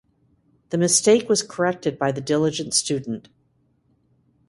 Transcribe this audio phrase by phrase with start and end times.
[0.71, 3.29] The mistake was corrected by the diligent student.